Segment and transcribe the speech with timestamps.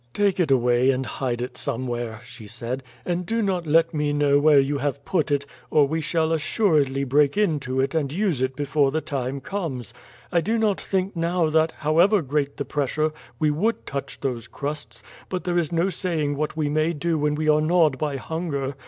[0.15, 4.39] "Take it away and hide it somewhere," she said; "and do not let me know
[4.39, 8.55] where you have put it, or we shall assuredly break into it and use it
[8.55, 9.93] before the time comes.
[10.31, 15.03] I do not think now that, however great the pressure, we would touch those crusts;
[15.29, 18.73] but there is no saying what we may do when we are gnawed by hunger.